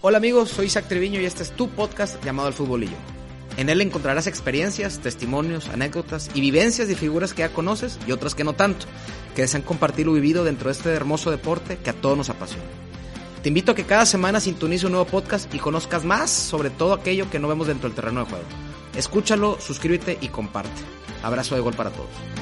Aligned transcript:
Hola 0.00 0.18
amigos, 0.18 0.50
soy 0.50 0.66
Isaac 0.66 0.86
Treviño 0.86 1.20
y 1.20 1.24
este 1.24 1.42
es 1.42 1.50
tu 1.50 1.70
podcast 1.70 2.24
llamado 2.24 2.46
El 2.46 2.54
Futbolillo. 2.54 2.96
En 3.56 3.68
él 3.68 3.80
encontrarás 3.80 4.28
experiencias, 4.28 5.00
testimonios, 5.00 5.68
anécdotas 5.70 6.30
y 6.34 6.40
vivencias 6.40 6.86
de 6.86 6.94
figuras 6.94 7.34
que 7.34 7.40
ya 7.40 7.48
conoces 7.48 7.98
y 8.06 8.12
otras 8.12 8.36
que 8.36 8.44
no 8.44 8.52
tanto, 8.52 8.86
que 9.34 9.42
desean 9.42 9.64
compartir 9.64 10.06
lo 10.06 10.12
vivido 10.12 10.44
dentro 10.44 10.68
de 10.68 10.74
este 10.74 10.90
hermoso 10.90 11.32
deporte 11.32 11.78
que 11.78 11.90
a 11.90 11.94
todos 11.94 12.16
nos 12.16 12.30
apasiona. 12.30 12.62
Te 13.42 13.48
invito 13.48 13.72
a 13.72 13.74
que 13.74 13.86
cada 13.86 14.06
semana 14.06 14.38
sintonice 14.38 14.86
un 14.86 14.92
nuevo 14.92 15.08
podcast 15.08 15.52
y 15.52 15.58
conozcas 15.58 16.04
más 16.04 16.30
sobre 16.30 16.70
todo 16.70 16.92
aquello 16.92 17.28
que 17.28 17.40
no 17.40 17.48
vemos 17.48 17.66
dentro 17.66 17.88
del 17.88 17.96
terreno 17.96 18.20
de 18.20 18.30
juego. 18.30 18.44
Escúchalo, 18.96 19.60
suscríbete 19.60 20.16
y 20.20 20.28
comparte. 20.28 20.70
Abrazo 21.24 21.56
de 21.56 21.60
gol 21.60 21.74
para 21.74 21.90
todos. 21.90 22.37